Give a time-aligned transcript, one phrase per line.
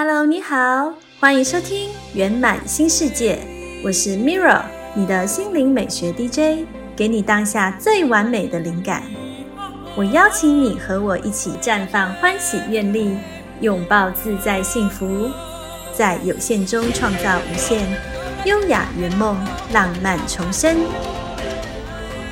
[0.00, 3.40] Hello，你好，欢迎收听圆满新世界，
[3.84, 4.62] 我是 Mirra，
[4.94, 9.02] 你的心灵美学 DJ，给你当下最完美的灵感。
[9.96, 13.18] 我邀请你和我一起绽放欢喜愿力，
[13.60, 15.32] 拥抱自在幸福，
[15.92, 17.84] 在有限中创造无限，
[18.44, 19.36] 优雅圆梦，
[19.72, 20.76] 浪漫重生。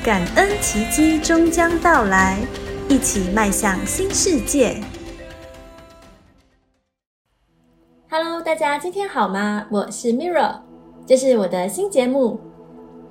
[0.04, 2.38] 感恩奇迹终将到来，
[2.88, 4.80] 一起迈向新世界。
[8.46, 9.66] 大家今天好吗？
[9.72, 10.60] 我是 Mirra，
[11.04, 12.38] 这是我的新节目。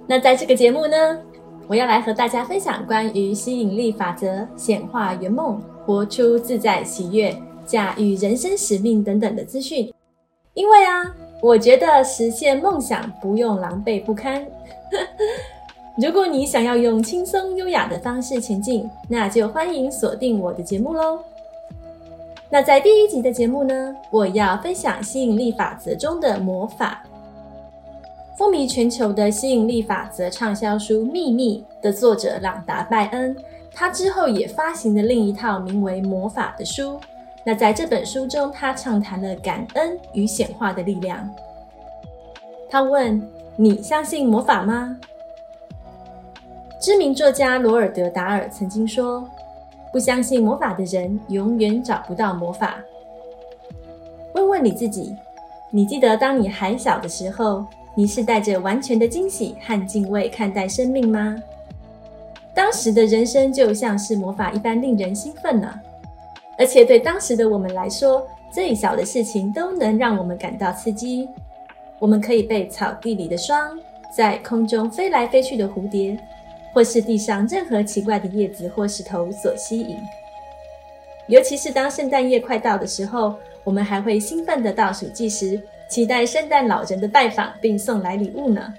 [0.07, 1.19] 那在这个节目呢，
[1.67, 9.93] 我要来和大家分享关于吸引力法则、显化圆梦、活出自在喜悦、驾驭人生使命等等的资讯。
[10.53, 14.47] 因为啊，我觉得实现梦想不用狼狈不堪。
[16.01, 21.19] 如果你想要用轻松优雅的方式前进，那就欢迎锁定我的节目喽。
[22.49, 27.03] 那在第一集的节目呢，我要分享吸引力法则中的魔法。
[28.37, 33.35] 风靡全球的吸引力法则畅销书《秘密》的作者朗达·拜恩，
[33.73, 36.99] 他之后也发行了另一套名为《魔法》的书。
[37.43, 41.29] 那在这本书中，他畅谈了感恩与显化的力量。
[42.69, 43.21] 他问
[43.55, 44.97] ：“你相信魔法吗？”
[46.81, 49.27] 知名作家罗尔德·达尔曾经说
[49.95, 52.75] ：“不相信魔法的人，永远找不到魔法。”
[54.35, 55.15] 问问你自己，
[55.71, 57.65] 你记得当你还小的时候，
[57.95, 61.33] 你是带着完全的惊喜和敬畏看待生命吗？
[62.53, 65.73] 当时的人生就像是魔法一般令人兴奋呢。
[66.57, 71.29] 而且对当时的我们来说，最小的事情都能让我们感到刺激。
[71.99, 73.79] 我们可以被草地里的霜，
[74.13, 76.19] 在空中飞来飞去的蝴蝶。
[76.75, 79.97] 或是地上任何奇怪的叶子或石头所吸引，
[81.27, 85.57] 尤其是当圣诞夜快到的时候，我们还会兴奋地倒数计时，
[85.89, 88.73] 期待圣诞老人的拜访并送来礼物呢。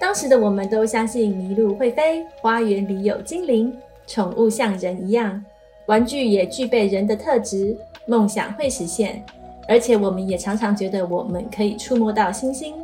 [0.00, 3.72] 当时的我们都相信麋鹿会飞，花园里有精灵，
[4.08, 5.42] 宠物像人一样，
[5.86, 7.76] 玩具也具备人的特质，
[8.06, 9.24] 梦想会实现，
[9.68, 12.74] 而且我们也常常觉得我们可以触摸到星星。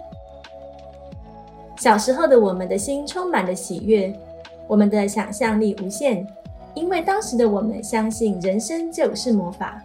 [1.81, 4.13] 小时候的我们的心充满了喜悦，
[4.69, 6.27] 我们的想象力无限，
[6.75, 9.81] 因为当时的我们相信人生就是魔法。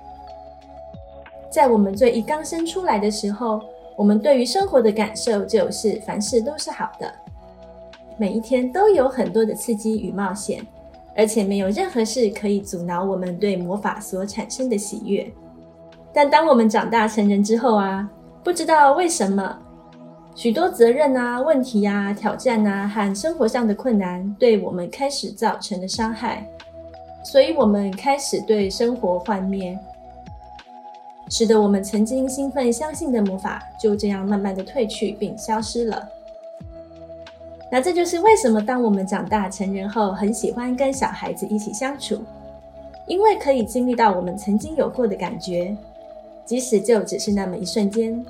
[1.49, 3.61] 在我们最一刚生出来的时候，
[3.95, 7.09] 我们对于生活的感受就是凡事都是好的，
[8.17, 10.61] 每一天都有很多的刺激与冒险，
[11.15, 15.31] 而且没有任何事可以阻挠我们对魔法所产生的喜悦。
[16.11, 18.05] 但当我们长大成人之后啊，
[18.43, 19.59] 不知道为什么。
[20.35, 26.45] 许多责任啊、问题啊、挑战啊和生活上的困难，对我们开始造成了伤害，
[27.23, 29.79] 所以我们开始对生活幻灭，
[31.29, 36.05] 使得我们曾经兴奋相信的魔法就这样慢慢的褪去并消失了。
[37.71, 42.21] 那这就是为什么当我们长大成人后，很喜欢跟小孩子一起相处，
[43.07, 45.75] 因为可以经历到我们曾经有过的感觉，
[46.43, 48.23] 即使就只是那么一瞬间。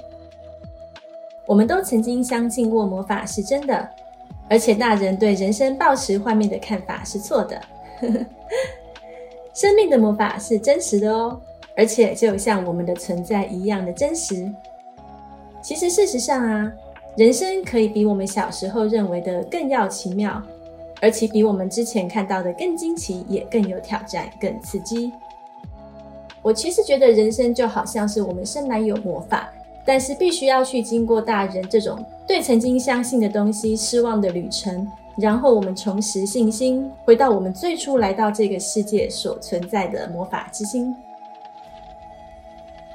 [1.45, 3.89] 我们都曾经相信过魔法是真的，
[4.49, 7.61] 而且大人对人生抱持幻灭的看法是错的。
[9.53, 11.39] 生命的魔法是真实的哦，
[11.77, 14.51] 而且就像我们的存在一样的真实。
[15.61, 16.71] 其实事实上啊，
[17.15, 20.41] 人生可以比我们小时候认为的更要奇妙，
[21.01, 25.11] 而且比我们之前看到的更惊奇，也更有挑战，更刺激。
[26.41, 29.49] 我其实觉得人生就好像是我们生来有魔法。
[29.85, 40.95] 但是必须要去经过大人这种对曾经相信的东西失望的旅程，然后我们重拾信心，回到我们最初来到这个世界所存在的魔法之心。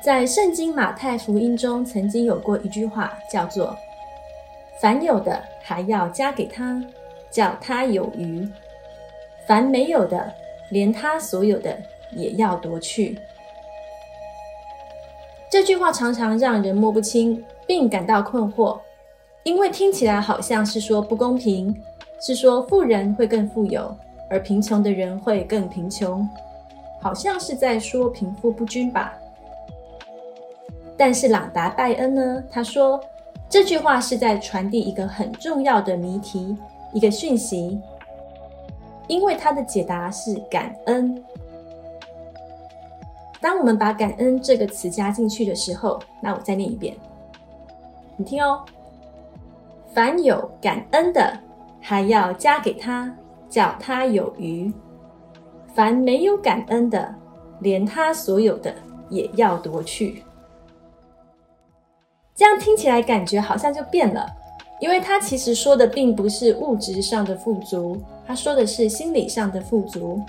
[0.02, 3.76] 在圣经马太福音中，曾经有过一句话，叫做
[4.80, 6.82] “凡有的还要加给他，
[7.30, 8.48] 叫他有余；
[9.46, 10.32] 凡没有的，
[10.70, 11.78] 连他所有的
[12.16, 13.18] 也要夺去。”
[15.50, 18.78] 这句话常常让人摸不清，并感到困惑，
[19.42, 21.74] 因为听起来好像是说不公平，
[22.20, 23.92] 是说富人会更富有，
[24.30, 26.26] 而贫穷的人会更贫穷，
[27.02, 29.12] 好像是在说贫富不均吧。
[30.96, 32.44] 但是朗达·拜恩呢？
[32.48, 33.00] 他说
[33.48, 36.56] 这句话是在传递一个很重要的谜题，
[36.92, 37.80] 一个讯息，
[39.08, 41.24] 因为他的解答是感恩。
[43.40, 46.94] 当我们把“感恩”这个词加进去的时候，那我再念一遍，
[48.16, 48.64] 你听哦。
[49.94, 51.36] 凡有感恩的，
[51.80, 53.12] 还要加给他，
[53.48, 54.70] 叫他有余；
[55.74, 57.14] 凡没有感恩的，
[57.60, 58.72] 连他所有的
[59.08, 60.22] 也要夺去。
[62.34, 64.26] 这样听起来感觉好像就变了，
[64.80, 70.20] 因为他其实说的并不是物质上的富足，他说的是心理上的富足。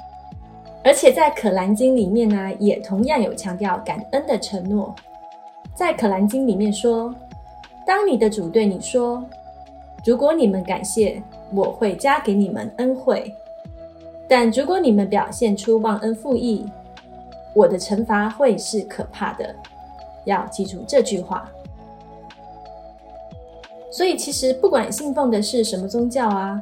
[0.83, 4.95] 而且在《可兰经》里面呢，也同样有强调感恩的承诺。
[5.75, 7.13] 在《可兰经》里面说，
[7.85, 9.23] 当你的主对你说
[10.03, 11.21] ：“如果你们感谢，
[11.53, 13.31] 我会加给你们恩惠；
[14.27, 16.65] 但如果你们表现出忘恩负义，
[17.53, 19.55] 我的惩罚会是可怕的。”
[20.25, 21.49] 要记住这句话。
[23.91, 26.61] 所以，其实不管信奉的是什么宗教啊。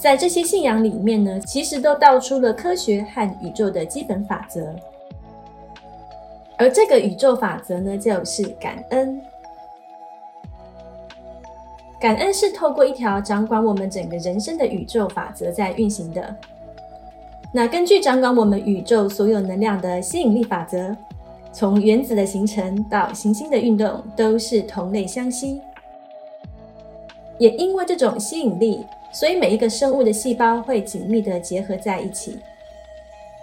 [0.00, 4.74] 在这些信仰里面呢，其实都道出了科学和宇宙的基本法则。
[6.56, 9.20] 而这个宇宙法则呢，就是感恩。
[12.00, 16.34] 感恩是透过一条掌管我们整个人生的宇宙法则在运行的。
[17.52, 20.96] 那根据掌管我们宇宙所有能量的吸引力法则，
[21.52, 25.60] 从原子的形成到行星的运动，都是同类相吸。
[27.36, 28.86] 也因为这种吸引力。
[29.12, 32.38] 所以每一个生物的细胞会紧密的结合在一起，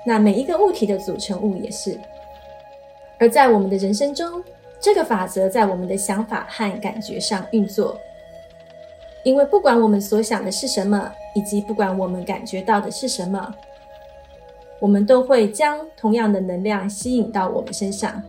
[0.06, 2.00] 那每一个物体的组成物也是。
[3.20, 4.44] 而在我们的人生中，
[4.80, 8.00] 这个法则在我们的想法和感觉上运作。
[9.24, 13.54] 因为不管我们所想的是什么，以及不管我们感觉到的是什么，
[14.80, 18.24] 我们都会将同样的能量吸引到我们身上。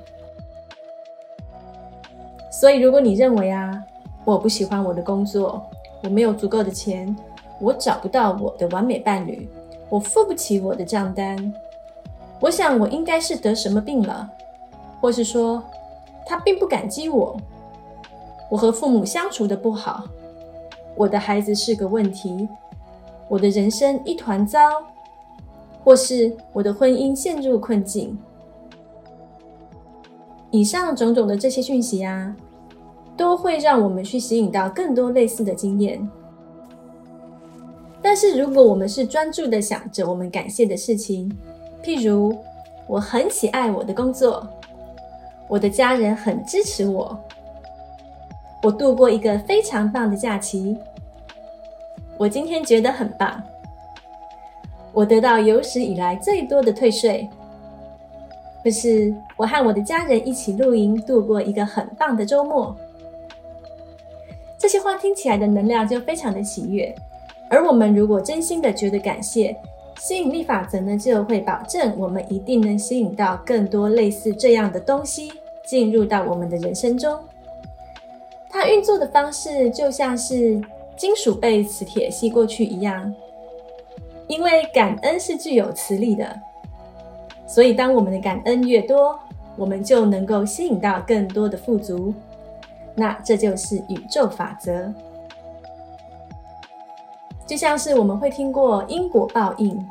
[2.51, 3.81] 所以，如果你认为啊，
[4.25, 5.65] 我不喜欢我的工作，
[6.03, 7.15] 我没有足够的钱。
[7.61, 9.49] 我找不到我的完美伴侣，
[9.89, 11.53] 我付不起我的账单。
[12.41, 14.29] 我想我应该是得什么病了，
[15.01, 15.63] 或是说
[16.25, 17.37] 他并不感激我。
[18.49, 20.05] 我和父母相处的不好，
[20.95, 22.49] 我的孩子是个问题，
[23.29, 24.59] 我的人生一团糟，
[25.83, 28.17] 或是我的婚姻陷入困境。
[30.51, 32.35] 以上种种的这些讯息啊，
[33.17, 36.09] 都会让我们去吸引到更多类似的经验。
[38.11, 41.31] 但是，如果我们是专注的想着我们感谢的事情，
[41.83, 42.35] 譬如
[42.87, 44.49] 我很喜爱我的工作，
[45.47, 47.15] 我的家人很支持我，
[48.63, 50.75] 我度过一个非常棒的假期，
[52.17, 53.43] 我今天觉得很棒，
[54.95, 57.29] 我得到有史以来最多的退税，
[58.65, 62.75] 或是我和我的家人一起露营，度过一个很棒的周末，
[64.57, 66.97] 这些话听起来的能量就非常的喜悦。
[67.51, 69.57] 而我们如果真心的觉得感谢，
[69.99, 75.33] 吸引力法则呢就会保证我们一定能吸引到更多类似这样的东西
[75.65, 77.19] 进入到我们的人生中。
[78.49, 80.61] 它运作的方式就像是
[80.97, 83.15] 金属被磁铁吸过去一样，
[84.27, 86.41] 因为感恩是具有磁力的，
[87.47, 89.19] 所以当我们的感恩越多，
[89.57, 92.15] 我们就能够吸引到更多的富足。
[92.95, 94.93] 那这就是宇宙法则。
[97.49, 99.83] 就像是我们会听过因果报应，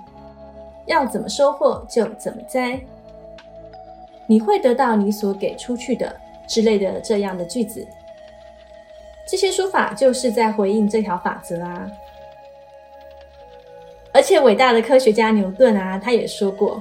[0.86, 2.80] 要怎么收获就怎么栽，
[4.28, 6.16] 你会得到你所给出去的
[6.48, 7.86] 之类的这样的句子。
[9.28, 11.92] 这些说法就是在回应这条法则啊。
[14.14, 16.80] 而且伟大的科学家牛顿啊，他也说过，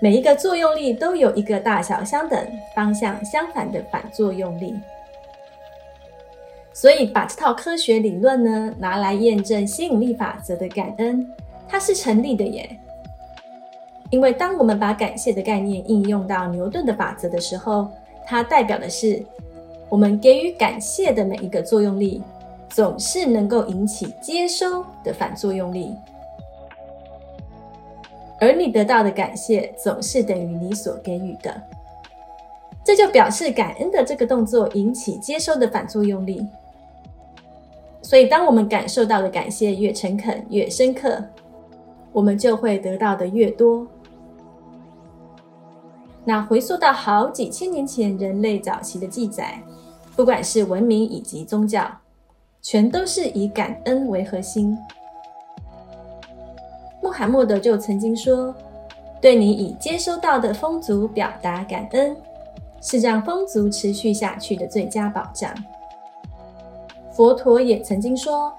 [0.00, 4.78] 每一个作用力都有一个大小相等、方向相反的反作用力。
[6.76, 11.26] 所以，把这套科学理论呢拿来验证吸引力法则的感恩，
[11.66, 12.78] 它是成立的耶。
[14.10, 17.88] 因为当我们把感谢的概念应用到牛顿的法则的时候，
[18.26, 19.24] 它代表的是
[19.88, 22.22] 我们给予感谢的每一个作用力，
[22.68, 25.96] 总是能够引起接收的反作用力，
[28.38, 31.58] 而你得到的感谢总是等于你所给予的，
[32.84, 36.46] 这就表示感恩的这个动作引起接收的反作用力。
[38.06, 41.20] 所以，当我们感受到的感谢越诚恳、越深刻，
[42.12, 43.84] 我们就会得到的越多。
[46.24, 49.60] 那回溯到好几千年前人类早期的记载，
[50.14, 51.84] 不管是文明以及宗教，
[52.62, 54.78] 全都是以感恩为核心。
[57.02, 58.54] 穆罕默德就曾经说
[59.20, 62.16] ：“对你已接收到的丰足表达感恩，
[62.80, 65.52] 是让丰足持续下去的最佳保障。”
[67.16, 68.52] 佛陀也曾经说：“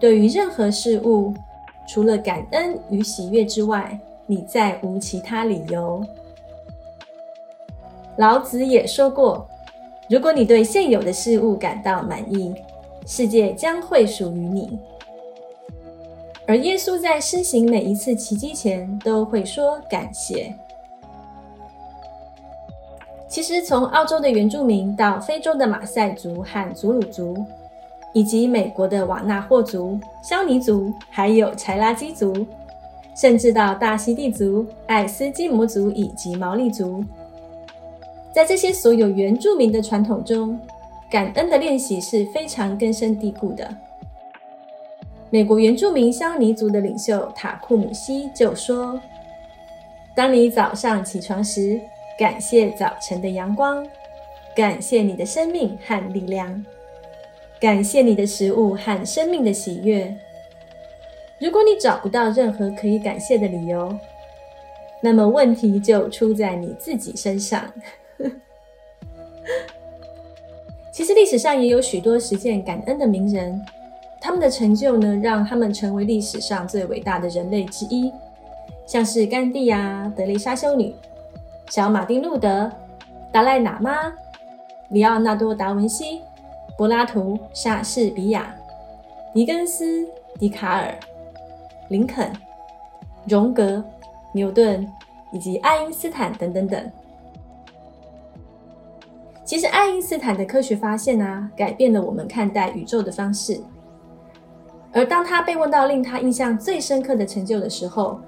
[0.00, 1.32] 对于任何事物，
[1.86, 3.96] 除了感恩与喜悦之外，
[4.26, 6.04] 你再无其他理由。”
[8.18, 9.46] 老子也说过
[10.10, 12.52] ：“如果你对现有的事物感到满意，
[13.06, 14.76] 世界将会属于你。”
[16.46, 20.52] 而耶稣在施行每一次奇迹前，都会说感谢。
[23.28, 27.44] 其实，从澳洲的原住民到非洲的马赛族和祖鲁族，
[28.14, 32.32] 以及美国的瓦纳霍族、肖尼族，还有柴拉基族，
[33.14, 37.04] 甚至到大溪地族、爱斯基摩族以及毛利族，
[38.32, 40.58] 在这些所有原住民的传统中，
[41.10, 43.68] 感恩的练习是非常根深蒂固的。
[45.30, 49.00] 美国原住民肖尼族的领袖塔库姆西就说
[50.14, 51.80] ：“当你早上起床时，
[52.16, 53.84] 感谢早晨的阳光，
[54.54, 56.64] 感谢你的生命和力量。”
[57.60, 60.14] 感谢你的食物和生命的喜悦。
[61.40, 63.96] 如果你找不到任何可以感谢的理由，
[65.02, 67.64] 那么问题就出在你自己身上。
[70.92, 73.60] 其实历史上也有许多实践感恩的名人，
[74.20, 78.12] 他们的成就呢，让他们成为历史上最伟大的人类之一，
[78.86, 80.94] 像是甘地呀、德蕾莎修女、
[81.68, 82.70] 小马丁路德、
[83.32, 84.12] 达赖喇嘛、
[84.90, 86.20] 里奥纳多达文西。
[86.76, 88.54] 柏拉图、莎士比亚、
[89.32, 90.06] 狄更斯、
[90.38, 90.92] 笛卡尔、
[91.88, 92.32] 林肯、
[93.28, 93.82] 荣格、
[94.32, 94.86] 牛顿
[95.32, 96.90] 以及爱因斯坦等等等。
[99.44, 103.60] 其实，爱因斯坦的科学发现啊，改变了我们看待宇宙的方式。
[104.90, 108.18] 而当他被问到令他印象最深刻的成就的时候，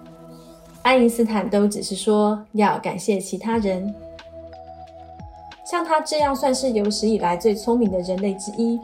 [0.82, 3.92] 爱因斯坦都只是说要感谢其他人。
[5.66, 8.80] 像他这样算是有史以来最聪明的人类之一，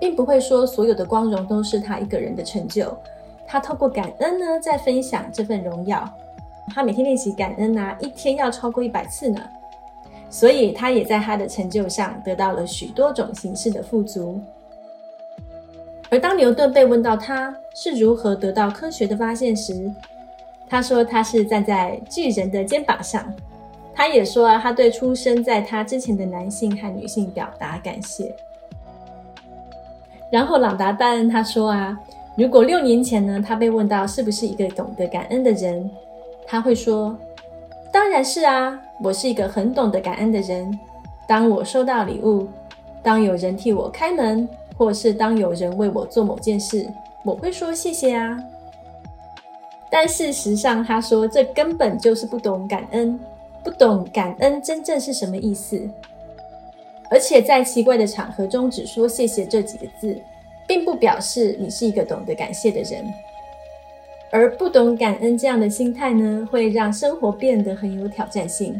[0.00, 2.92] 并不会说所有的光荣都是他一个人的成就。
[3.46, 6.12] 他透过感恩呢，在分享这份荣耀。
[6.74, 9.40] 他每天练习感恩啊，一天要超过一百次呢。
[10.28, 14.40] 所以他也在他的成就上得到了许多种形式的富足。
[16.10, 19.88] 而当牛顿被问到他是如何得到科学的发现时，
[20.68, 23.32] 他说他是站在巨人的肩膀上。
[23.98, 28.32] 他也说啊，他对出生在他之前的男性和女性表达感谢。
[30.30, 31.98] 然后朗达·拜恩他说啊，
[32.36, 35.90] 如果六年前呢，他被问到是不是一个懂得感恩的人，
[36.46, 37.18] 他会说
[37.90, 40.78] ：“当然是啊，我是一个很懂得感恩的人。
[41.26, 42.46] 当我收到礼物，
[43.02, 46.88] 当有人替我开门，或是当有人为我做某件事，
[47.24, 48.38] 我会说谢谢啊。”
[49.90, 53.18] 但事实上，他说这根本就是不懂感恩。
[53.62, 55.80] 不懂感恩真正是什么意思，
[57.10, 60.16] 而且在奇怪的场合中只说谢谢这几个字，
[60.66, 63.04] 并不表示你是一个懂得感谢的人。
[64.30, 68.78] 而不懂感恩这样的心态呢，会让生活变得很有挑战性。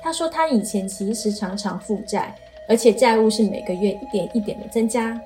[0.00, 2.34] 他说他以前其实常常负债，
[2.66, 5.20] 而且债务是每个月一点一点的增加。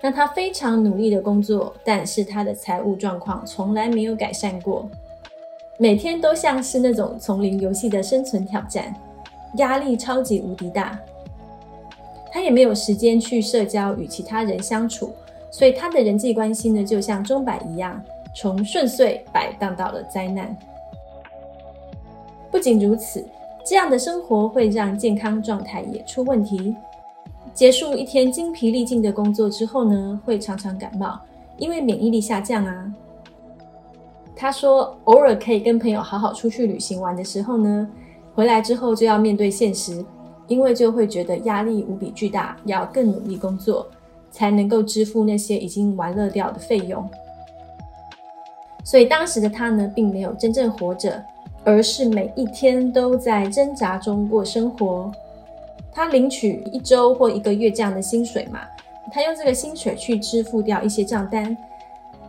[0.00, 4.88] 让他非常努力的工作，但是他的财务状况从来没有改善过。
[5.78, 8.94] 每天都像是那种丛林游戏的生存挑战，
[9.56, 10.98] 压力超级无敌大。
[12.32, 15.12] 他也没有时间去社交与其他人相处，
[15.50, 18.02] 所以他的人际关系呢，就像钟摆一样，
[18.34, 20.56] 从顺遂摆荡到了灾难。
[22.50, 23.22] 不仅如此，
[23.64, 26.74] 这样的生活会让健康状态也出问题。
[27.52, 31.18] 结束一天精疲力尽的工作之后呢，会常常感冒，
[31.58, 32.92] 因为免疫力下降啊。
[34.38, 37.88] 他说：“偶尔可以跟朋友好好出去旅行玩的时候呢，
[38.34, 40.04] 回来之后就要面对现实，
[40.46, 43.86] 因为就会觉得压力无比巨大，要更努力工作，
[44.30, 47.08] 才能够支付那些已经玩乐掉的费用。
[48.84, 51.24] 所以当时的他呢，并没有真正活着，
[51.64, 55.10] 而是每一天都在挣扎中过生活。
[55.90, 58.60] 他领取一周或一个月这样的薪水嘛，
[59.10, 61.56] 他用这个薪水去支付掉一些账单。”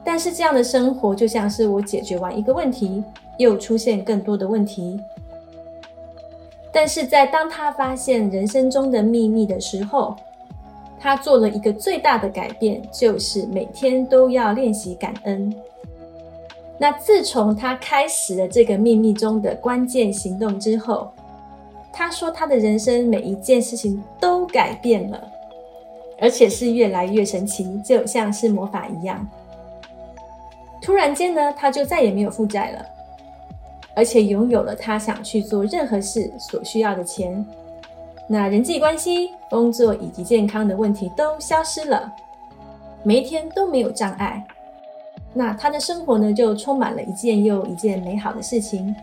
[0.07, 3.03] 但是这样的生活就像是我解决完一个问题，
[3.37, 4.97] 又出现更多的问题。
[6.71, 10.15] 但是在当他发现人生中的秘密的时候，
[10.97, 15.53] 他做了一个最大的改变，就是每天都要练习感恩。
[16.77, 21.11] 那自从他开始了这个秘密中的关键行动之后，
[21.91, 25.21] 他说他的人生每一件事情都改变了，
[26.17, 29.27] 而且是越来越神奇，就像是魔法一样。
[30.81, 32.85] 突然间呢，他就再也没有负债了，
[33.95, 37.45] 而且拥有了他想去做任何事所需要的钱。
[38.29, 42.11] 那人际关系、工作以及健康的问题都消失了，
[43.03, 44.45] 每一天都没有障碍。
[45.33, 48.95] 那他的生活呢，就充满了一件又一件美好的事情，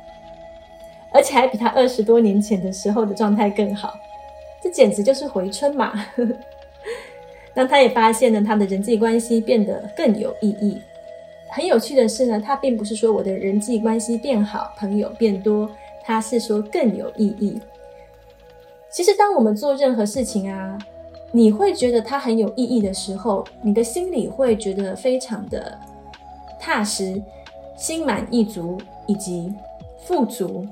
[1.12, 3.94] 而且还比他二十多年前的时候的状态更好。
[4.62, 5.92] 这简直就是回春嘛！
[7.54, 10.80] 那他也发现呢，他的人际关系变得更有意义。
[11.54, 15.70] 很有趣的是呢，它并不是说我的人际关系变好，朋友变多，
[16.02, 17.60] 它是说更有意义。
[18.90, 20.76] 其实，当我们做任何事情啊，
[21.30, 25.78] 你会觉得它很有意义的时候，你的心里会觉得非常的
[26.58, 27.22] 踏实、
[27.76, 29.54] 心满意足以及
[30.04, 30.66] 富足，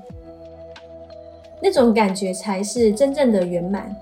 [1.61, 3.95] 那种感觉才是真正的圆满。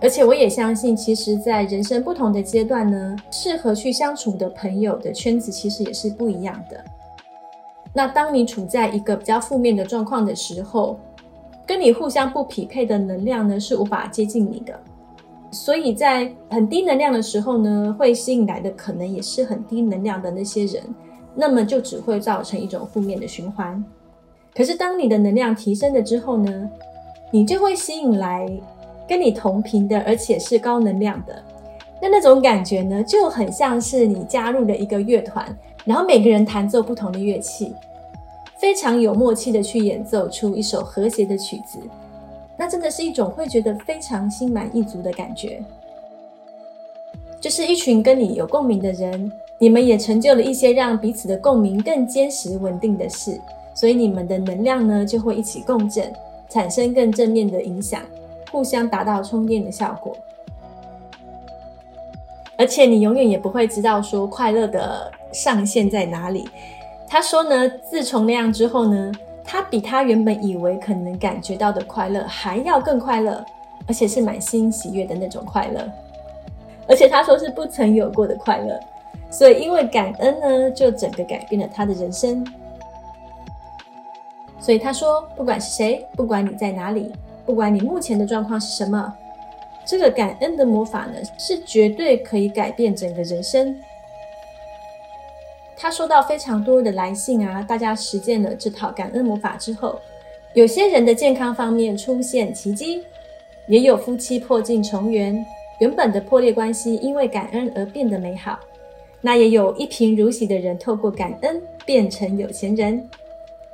[0.00, 6.84] 而且，我也相信，其实，在人生不同的阶段呢，适合去相处的朋友的圈子其实也是不一样的。
[7.94, 10.98] 那当你处在一个比较负面的状况的时候，
[11.66, 14.78] 跟你互相不匹配的能量呢，是无法接近你的，
[15.50, 20.82] 所以在很低能量的时候呢，会吸引来的可能也是很低能量的那些人，
[21.34, 23.82] 那么就只会造成一种负面的循环。
[24.54, 26.70] 可是当你的能量提升了之后呢，
[27.30, 28.46] 你就会吸引来
[29.08, 31.42] 跟你同频的，而且是高能量的，
[32.00, 35.46] 那那种感觉呢，就很像是你加入了一个乐团，
[35.84, 37.74] 然后每个人弹奏不同的乐器。
[38.58, 41.78] 非常有默契的去演奏出一首和谐的曲子，
[42.56, 45.62] 那真的是一种会觉得非常心满意足的感觉。
[47.38, 53.38] 就是一群跟你有共鸣的人，你们也成就了一些让彼此的共鸣更坚实稳定的事，
[53.74, 56.10] 所以你们的能量呢就会一起共振，
[56.48, 58.00] 产生更正面的影响，
[58.50, 60.16] 互相达到充电的效果。
[62.58, 66.48] 而且你永远也不会知道说快乐的上限在哪里。
[67.06, 69.12] 他说呢，自从那样之后呢，
[69.44, 73.44] 他比他原本以为可能感觉到的快乐还要更快乐，
[73.86, 75.86] 而且是满心喜悦的那种快乐。
[76.88, 78.80] 而且他说是不曾有过的快乐，
[79.30, 82.44] 所以因为感恩呢，就整个改变了他的人生。
[84.58, 87.12] 所以他说，不管是谁，不管你在哪里，
[87.46, 89.14] 不管你目前的状况是什么，
[89.86, 93.74] 这个感恩的魔法呢，是绝对可以改变整个人生。
[95.76, 100.00] 他收到非常多的来信啊，大家实践了这套感恩魔法之后，
[100.54, 103.04] 有些人的健康方面出现奇迹，
[103.68, 105.44] 也有夫妻破镜重圆，
[105.78, 108.58] 原本的破裂关系因为感恩而变得美好。
[109.20, 113.08] 那也有一贫如洗的人透过感恩变成有钱人，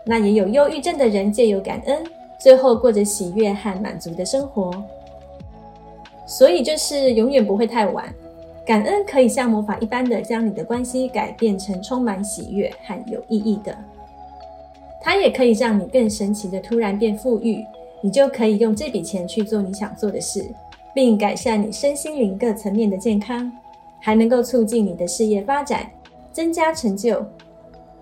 [0.04, 2.02] 那也有忧郁症的人借由感恩，
[2.42, 4.72] 最后过着喜悦和满足的生活。
[6.26, 8.12] 所以就是永远不会太晚。
[8.64, 13.76] 感恩可以像魔法一般的将你的关系改变成充满喜悦和有意义的，
[15.00, 17.66] 它也可以让你更神奇的突然变富裕，
[18.00, 20.48] 你就可以用这笔钱去做你想做的事，
[20.94, 23.50] 并改善你身心灵各层面的健康，
[23.98, 25.90] 还能够促进你的事业发展，
[26.32, 27.20] 增加成就，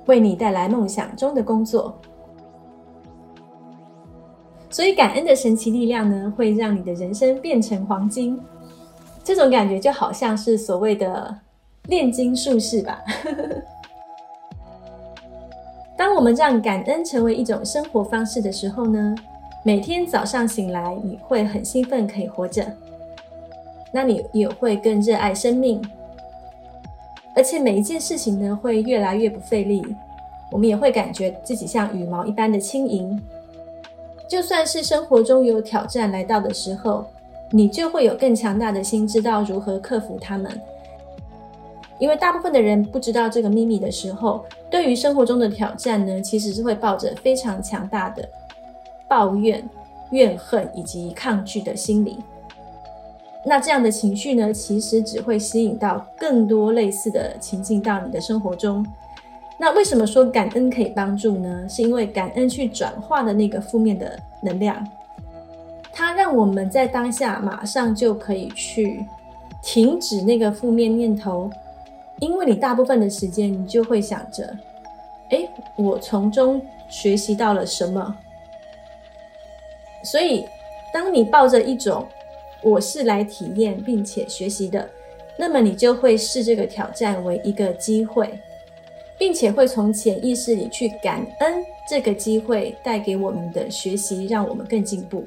[0.05, 1.97] 为你带来梦想中的工作。
[4.71, 8.41] 所以，感恩的神奇力量呢，会让你的人生变成黄金。
[9.25, 11.37] 这种感觉就好像是所谓的
[11.89, 13.03] 炼金术士吧。
[15.99, 19.15] 当我们让感恩成为一种生活方式的时候呢，
[19.65, 22.65] 每天早上醒来你会很兴奋，可以活着，
[23.93, 25.83] 那你也会更热爱生命，
[27.37, 29.85] 而且每一件事情呢会越来越不费力，
[30.51, 33.21] 我们也会感觉自己像羽毛一般的轻盈。
[34.31, 37.05] 就算是生活中有挑战来到的时候。
[37.53, 40.49] 你就会有更强大的心，知道如何克服他们。
[41.99, 48.29] 因为大部分的人不知道这个秘密的时候，对于生活中的挑战呢，其实是会抱着非常强大的
[49.09, 49.69] 抱怨、
[50.13, 52.19] 怨恨以及抗拒的心理。
[53.45, 58.87] 那这样的情绪呢，其实只会吸引到更多类似的情境到你的生活中。
[59.63, 61.69] 那为什么说感恩可以帮助呢？
[61.69, 64.83] 是因为感恩去转化的那个负面的能量。
[65.93, 69.05] 它让我们在当下马上就可以去
[69.63, 71.51] 停止那个负面念头，
[72.21, 74.57] 因为你大部分的时间你就会想着，
[75.29, 75.47] 哎，
[75.77, 78.17] 我从中学习到了什么？
[80.03, 80.47] 所以，
[80.91, 82.07] 当你抱着一种
[82.63, 84.89] 我是来体验并且学习的，
[85.37, 88.41] 那么你就会视这个挑战为一个机会，
[89.21, 95.23] 并且会从潜意识里去感恩这个机会带给我们的学习，让我们更进步。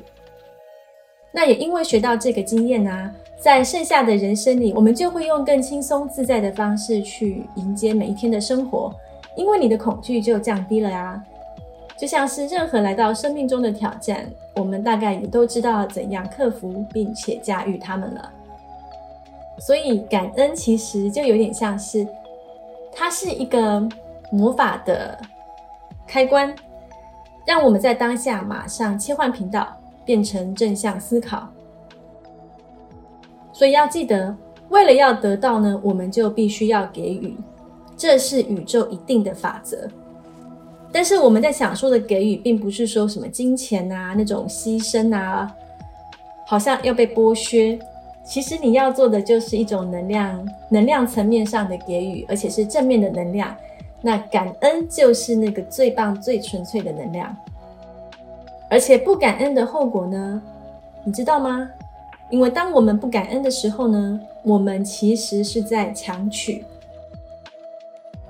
[1.32, 8.92] 那也因为学到这个经验呢，在剩下的人生里，我们就会用更轻松自在的方式去迎接每一天的生活，
[9.38, 11.24] 因为你的恐惧就降低了呀。
[11.96, 18.32] 就像是任何来到生命中的挑战，我们大概也都知道怎样克服并且驾驭他们了。
[19.60, 22.08] 所以感恩其实就有点像是，
[22.96, 23.88] 它是一个
[24.32, 25.20] 魔法的
[26.08, 26.54] 开关，
[27.46, 29.68] 让我们在当下马上切换频道。
[30.06, 31.48] 变成正向思考，
[33.54, 34.36] 所以要记得，
[34.68, 37.38] 为了要得到呢，我们就必须要给予，
[37.96, 39.88] 这是宇宙一定的法则。
[40.92, 45.50] 但是我们在想说的给予，并不是说什么金钱啊那种牺牲啊，
[46.46, 47.80] 好像要被剥削。
[48.24, 53.56] 其实你要做的就是一种能量，能量层面上的给予，而且是正面的能量。
[54.02, 57.36] 那感恩就是那个最棒、最纯粹的能量。
[58.70, 60.42] 而且不感恩的后果呢？
[61.04, 61.70] 你知道吗？
[62.30, 66.64] 因为当我们不感恩的时候呢，我们其实是在强取，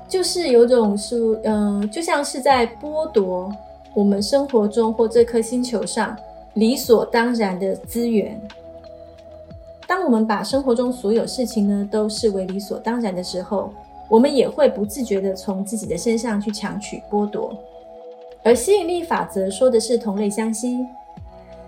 [0.07, 3.55] 就是有种是，嗯，就像是在剥夺
[3.93, 6.17] 我们生活中或这颗星球上
[6.55, 8.41] 理所当然的资源。
[9.87, 13.71] 当我们把生活中所有事情呢都视为理所当然的时候，
[14.09, 17.55] 我们也会不自觉的从自己的身上去强取剥夺。
[18.43, 20.85] 而吸引力法则说的是同类相吸，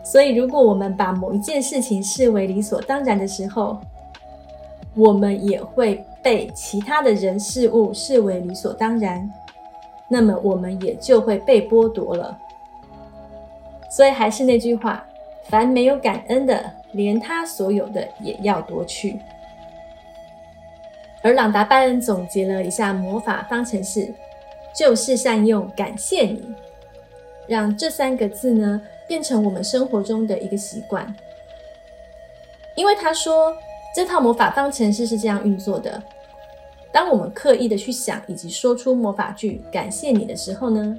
[0.03, 3.77] 所以如果我们把某一件事情视为理所当然的时候，
[4.93, 9.29] 我们也会被其他的人事物视为理所当然，
[10.07, 12.37] 那么我们也就会被剥夺了。
[13.89, 15.05] 所以还是那句话，
[15.49, 16.71] 凡没有感恩的。
[16.95, 19.19] 连他所有的也要夺去。
[21.21, 24.13] 而朗达·拜恩总结了一下魔法方程式，
[24.73, 26.41] 就是善用“感谢你”，
[27.49, 31.13] 让这三个字呢变成我们生活中的一个习惯。
[32.77, 33.53] 因为他说，
[33.93, 36.01] 这套魔法方程式是这样运作的：
[36.93, 40.97] 当我们刻意的去想以及说出魔法句“感谢你”的时候呢，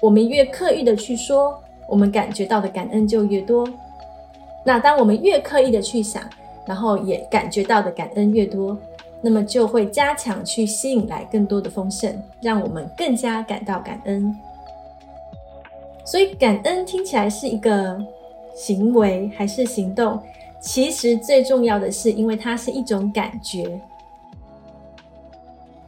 [0.00, 1.62] 我们越刻意的去说，
[1.92, 3.68] 我们感觉到的感恩就越多。
[4.64, 6.22] 那当我们越刻意的去想，
[6.64, 8.74] 然后也感觉到的感恩越多，
[9.20, 14.34] 那么就会加强去吸引来更多的丰盛，让我们更加感到感恩。
[16.02, 18.02] 所以感恩听起来是一个
[18.54, 20.18] 行为还是行动？
[20.60, 23.78] 其实最重要的是，因为它是一种感觉。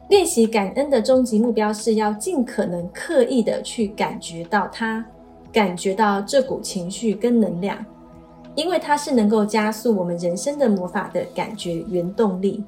[0.09, 5.03] 练习感恩的终极目标是要尽可能刻意的去感觉到它，
[5.55, 7.83] 感觉到这股情绪跟能量。
[8.55, 12.63] 因为它是能够加速我们人生的魔法的感觉原动力。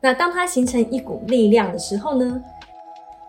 [0.00, 2.42] 那当它形成一股力量的时候呢？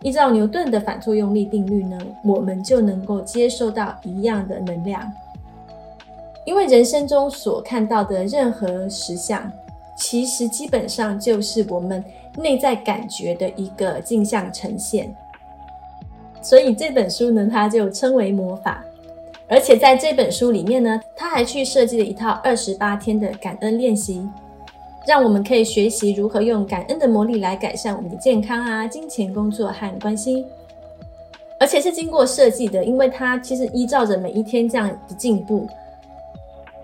[0.02, 5.00] 依照牛顿的反作用力定律呢，我们就能够接受到一样的能量。
[6.46, 9.52] 因为人生中所看到的任何实相，
[9.96, 12.02] 其实基本上就是我们
[12.38, 15.14] 内在感觉的一个镜像呈现。
[16.42, 18.84] 所以这本书呢，它就称为魔法。
[19.48, 24.26] 而且在这本书里面呢，他还去设计了一套二十八天的感恩练习，
[25.06, 30.46] 让我们可以学习如何用感恩的魔力来改善我们的健康啊、金钱、工作和关系。
[31.60, 35.68] 而且是经过设计的，因为它其实依照着每一天这样的进步。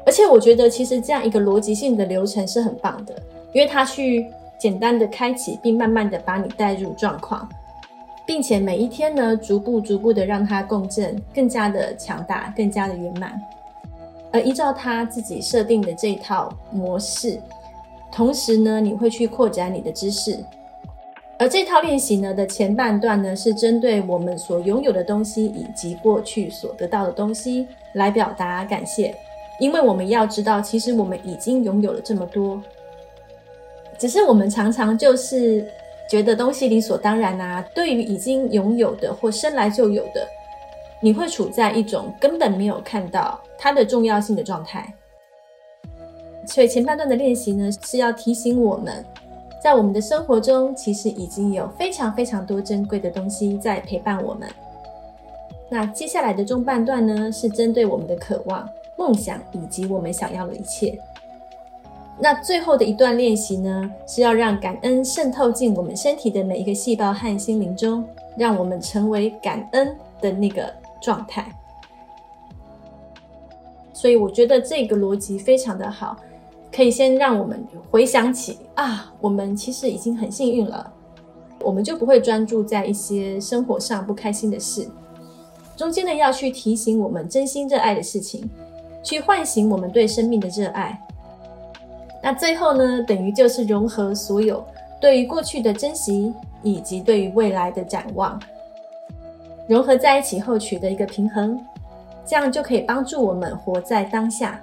[0.05, 3.15] 而且我觉得其实这样一个逻辑性的流程是很棒的，
[3.53, 4.27] 因为它去
[4.59, 7.49] 简单的开启，并慢慢的把你带入状况。
[8.29, 13.41] 并且每一天呢，逐步逐步的让它共振，更加的强大，更加的圆满。
[14.31, 17.41] 而依照他自己设定的这套模式，
[18.13, 20.39] 同时呢，你会去扩展你的知识。
[21.39, 29.15] 而这套练习呢的前半段呢，是针对我们所拥有的东西以及过去所得到的东西来表达感谢，
[29.59, 32.61] 因为我们要知道，其实我们已经拥有了这么多，
[33.97, 35.67] 只是我们常常就是。
[36.09, 40.27] 觉得东西理所当然啊，对于已经拥有的或生来就有的，
[41.03, 44.91] 你会处在一种根本没有看到它的重要性的状态。
[46.47, 49.05] 所以前半段的练习呢，是要提醒我们，
[49.63, 54.49] 在我们的生活中，其实已经有非常非常多珍贵的东西在陪伴我们。
[55.69, 58.67] 那接下来的中半段呢，是针对我们的渴望、
[58.97, 60.99] 梦想以及我们想要的一切。
[62.21, 68.05] 那最后的一段练习呢，是要让感恩渗透进我们身体的每一个细胞和心灵中，
[68.37, 70.69] 让我们成为感恩的那个
[71.01, 71.49] 状态。
[73.93, 76.17] 所以我觉得这个逻辑非常的好，
[76.73, 80.93] 可以先让我们回想起啊，我们其实已经很幸运了，
[81.61, 84.89] 我们就不会专注在一些生活上不开心的事。
[85.77, 88.51] 中间呢，要去提醒我们真心热爱的事情，
[89.05, 91.01] 去唤醒我们对生命的热爱。
[92.21, 94.65] 那最后呢，等于就是融合所有
[95.01, 98.41] 对于过去的珍惜，以及对于未来的展望，
[99.69, 101.65] 融合在一起后取得一个平衡，
[102.27, 104.61] 这样就可以帮助我们活在当下，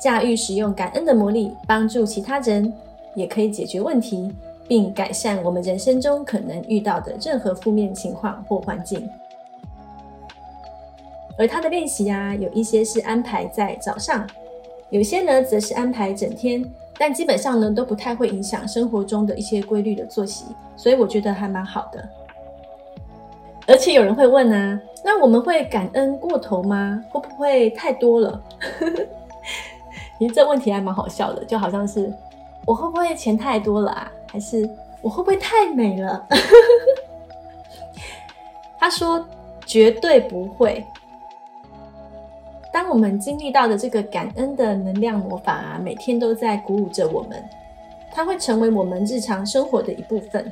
[0.00, 2.72] 驾驭使用感恩的魔力，帮助其他人，
[3.14, 4.34] 也可以解决问题，
[4.66, 9.06] 并改善我们人生中可能遇到的任何负面情况或环境。
[11.38, 14.26] 而他的练习啊，有一些是安排在早上。
[14.92, 16.62] 有些呢，则是安排整天，
[16.98, 20.44] 但基本上呢，都不太会影响生活中的一些规律的作息，
[20.76, 22.06] 所以我觉得还蛮好的。
[23.66, 27.02] 而且有人会问啊，那我们会感恩过头吗？
[27.10, 28.42] 会不会太多了？
[30.18, 32.12] 其实这问题还蛮好笑的，就好像是
[32.66, 34.12] 我会不会钱太多了啊？
[34.30, 34.68] 还是
[35.00, 36.28] 我会不会太美了？
[38.78, 39.26] 他说
[39.64, 40.84] 绝对不会。
[42.72, 47.44] 当我们经历到的这个感恩的能量魔法啊，每天都在鼓舞着我们，
[48.10, 50.50] 它会成为我们日常生活的一部分。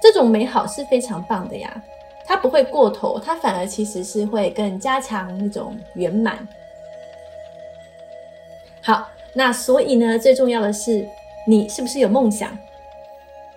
[0.00, 1.82] 这种美好是非常棒的呀，
[2.24, 6.48] 它不会过头，它反而其实是会更加强那种圆满。
[8.80, 11.06] 好，那所以呢，最重要的是
[11.46, 12.56] 你是不是有梦想？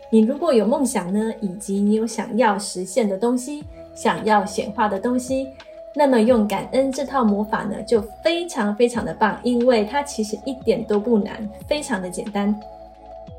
[0.10, 3.64] 你如果有梦想呢，以及你有想要实现的东西，
[3.96, 5.48] 想要显化的东西。
[5.96, 12.54] 那么用感恩这套魔法呢，就非常非常的棒，因为它其实一点都不难，非常的简单。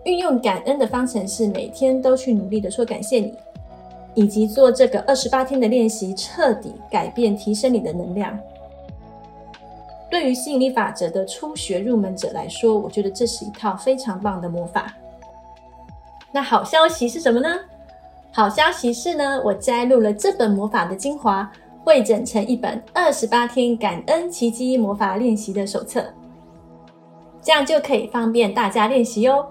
[0.04, 3.34] 运用感恩的方程式，每天都去努力的说感谢你，
[4.14, 8.38] 以及做这个二十八天的练习，彻底改变、提升你的能量。
[10.08, 14.94] 对于吸引力法则的初学入门者来说，我觉得这是一套非常棒的魔法。
[16.30, 17.48] 那好消息是什么呢？
[18.30, 21.50] 好消息是呢，我摘录了这本魔法的精华。
[21.84, 26.02] 汇整成一本二十八天感恩奇迹魔法练习的手册，
[27.42, 29.46] 这样就可以方便大家练习哦。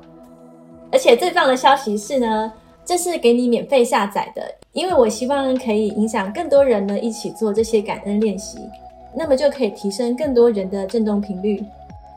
[0.91, 2.51] 而且最棒的消息是呢，
[2.83, 8.57] 这是给你免费下载的，因为我希望可以影响更多人呢一起做这些感恩练习，
[9.15, 11.63] 那么就可以提升更多人的振动频率，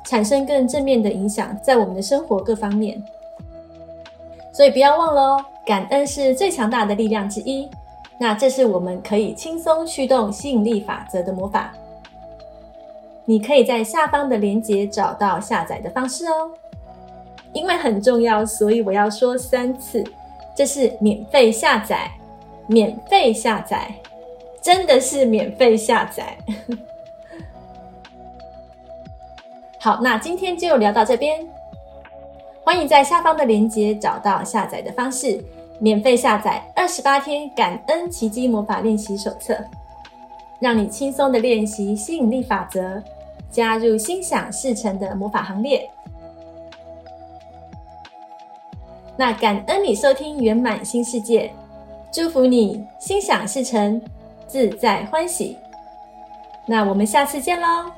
[0.06, 3.02] 产生更正面的影响在我们的生活各方面。
[4.52, 7.68] 所以不要忘了哦，感恩是最强大的力量之一。
[8.18, 11.72] 那这是我们可以轻松驱动吸引力法则的魔法。
[13.24, 16.50] 你可以在下方的链接找到下载的方式哦。
[17.52, 20.04] 因为很重要，所以我要说三次：
[20.54, 22.10] 这是免费下载，
[22.66, 23.94] 免费下载，
[24.60, 26.36] 真的是免费下载。
[29.80, 31.46] 好，那今天就聊到这边。
[32.62, 35.42] 欢迎在下方的链接找到下载的方式。
[35.78, 39.58] 免费下载二十八天感恩奇迹魔法练习手册，
[40.58, 43.02] 让你轻松的练习吸引力法则，
[43.50, 45.88] 加入心想事成的魔法行列。
[49.16, 51.50] 那感恩你收听圆满新世界，
[52.10, 54.00] 祝福你心想事成，
[54.46, 55.56] 自在欢喜。
[56.66, 57.90] 那我们下次见喽。